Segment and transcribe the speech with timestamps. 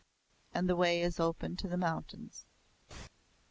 [0.51, 2.47] And the way is open to the mountains.